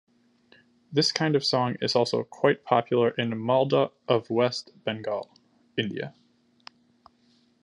This 0.91 1.11
kind 1.11 1.35
of 1.35 1.45
song 1.45 1.75
is 1.79 1.95
also 1.95 2.23
quite 2.23 2.63
popular 2.65 3.11
in 3.11 3.37
Malda 3.39 3.91
of 4.07 4.31
West 4.31 4.71
Bengal, 4.83 5.29
India. 5.77 6.15